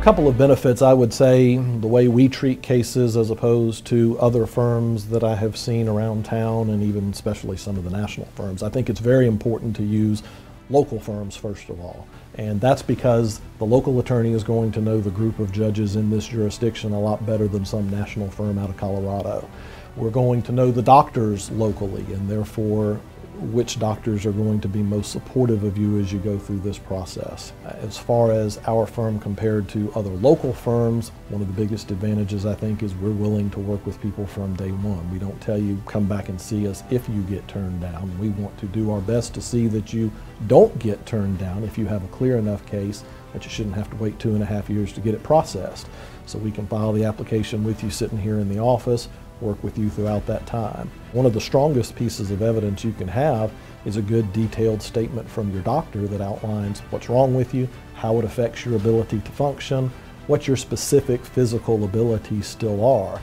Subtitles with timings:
[0.00, 4.18] A couple of benefits, I would say, the way we treat cases as opposed to
[4.18, 8.26] other firms that I have seen around town and even especially some of the national
[8.28, 8.62] firms.
[8.62, 10.22] I think it's very important to use
[10.70, 12.08] local firms first of all.
[12.36, 16.08] And that's because the local attorney is going to know the group of judges in
[16.08, 19.50] this jurisdiction a lot better than some national firm out of Colorado.
[19.96, 23.00] We're going to know the doctors locally and therefore
[23.40, 26.78] which doctors are going to be most supportive of you as you go through this
[26.78, 27.52] process.
[27.64, 31.90] Uh, as far as our firm compared to other local firms, one of the biggest
[31.90, 35.10] advantages I think is we're willing to work with people from day one.
[35.10, 38.16] We don't tell you come back and see us if you get turned down.
[38.18, 40.10] We want to do our best to see that you
[40.46, 43.90] don't get turned down if you have a clear enough case that you shouldn't have
[43.90, 45.88] to wait two and a half years to get it processed.
[46.26, 49.08] So we can file the application with you sitting here in the office
[49.42, 50.90] work with you throughout that time.
[51.12, 53.52] One of the strongest pieces of evidence you can have
[53.84, 58.18] is a good detailed statement from your doctor that outlines what's wrong with you, how
[58.18, 59.90] it affects your ability to function,
[60.26, 63.20] what your specific physical abilities still are.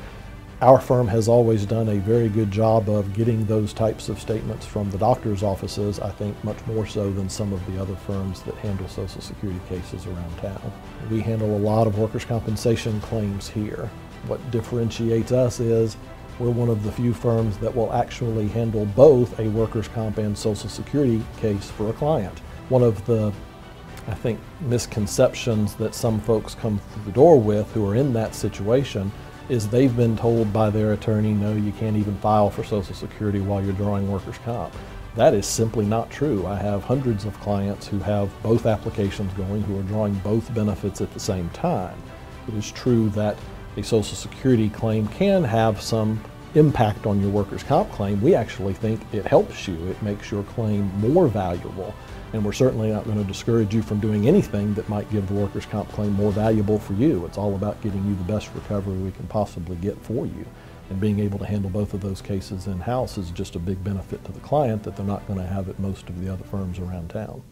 [0.60, 4.66] Our firm has always done a very good job of getting those types of statements
[4.66, 8.42] from the doctor's offices, I think much more so than some of the other firms
[8.42, 10.74] that handle Social Security cases around town.
[11.12, 13.88] We handle a lot of workers' compensation claims here.
[14.26, 15.96] What differentiates us is
[16.40, 20.38] we're one of the few firms that will actually handle both a workers' comp and
[20.38, 22.40] social security case for a client.
[22.70, 23.34] One of the,
[24.08, 28.36] I think, misconceptions that some folks come through the door with who are in that
[28.36, 29.12] situation
[29.50, 33.40] is they've been told by their attorney, no, you can't even file for Social Security
[33.40, 34.74] while you're drawing workers' comp.
[35.16, 36.46] That is simply not true.
[36.46, 41.02] I have hundreds of clients who have both applications going who are drawing both benefits
[41.02, 41.98] at the same time.
[42.48, 43.36] It is true that
[43.78, 46.20] a Social Security claim can have some
[46.56, 49.76] impact on your workers' comp claim, we actually think it helps you.
[49.88, 51.94] It makes your claim more valuable.
[52.34, 55.36] And we're certainly not going to discourage you from doing anything that might give the
[55.36, 57.26] workers' comp claim more valuable for you.
[57.26, 60.46] It's all about getting you the best recovery we can possibly get for you.
[60.90, 64.24] And being able to handle both of those cases in-house is just a big benefit
[64.26, 66.80] to the client that they're not going to have at most of the other firms
[66.80, 67.44] around town.